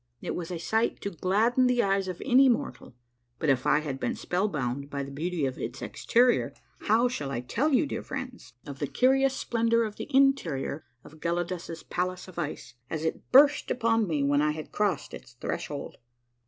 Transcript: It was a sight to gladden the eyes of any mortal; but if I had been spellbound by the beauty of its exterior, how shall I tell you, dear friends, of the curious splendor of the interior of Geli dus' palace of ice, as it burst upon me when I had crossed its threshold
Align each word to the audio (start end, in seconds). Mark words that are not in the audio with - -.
It 0.19 0.33
was 0.33 0.49
a 0.49 0.57
sight 0.57 0.99
to 1.01 1.11
gladden 1.11 1.67
the 1.67 1.83
eyes 1.83 2.07
of 2.07 2.23
any 2.25 2.49
mortal; 2.49 2.95
but 3.37 3.49
if 3.49 3.67
I 3.67 3.81
had 3.81 3.99
been 3.99 4.15
spellbound 4.15 4.89
by 4.89 5.03
the 5.03 5.11
beauty 5.11 5.45
of 5.45 5.59
its 5.59 5.79
exterior, 5.79 6.55
how 6.87 7.07
shall 7.07 7.29
I 7.29 7.41
tell 7.41 7.71
you, 7.71 7.85
dear 7.85 8.01
friends, 8.01 8.51
of 8.65 8.79
the 8.79 8.87
curious 8.87 9.35
splendor 9.35 9.83
of 9.83 9.97
the 9.97 10.07
interior 10.09 10.83
of 11.03 11.19
Geli 11.19 11.45
dus' 11.45 11.83
palace 11.83 12.27
of 12.27 12.39
ice, 12.39 12.73
as 12.89 13.05
it 13.05 13.31
burst 13.31 13.69
upon 13.69 14.07
me 14.07 14.23
when 14.23 14.41
I 14.41 14.53
had 14.53 14.71
crossed 14.71 15.13
its 15.13 15.33
threshold 15.33 15.97